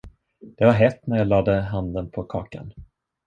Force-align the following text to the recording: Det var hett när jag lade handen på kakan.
Det 0.57 0.65
var 0.65 0.71
hett 0.71 1.07
när 1.07 1.17
jag 1.17 1.27
lade 1.27 1.55
handen 1.61 2.09
på 2.11 2.23
kakan. 2.23 2.73